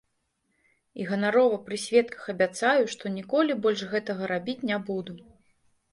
[1.01, 5.13] І ганарова пры сведках абяцаю, што ніколі больш гэтага рабіць не буду.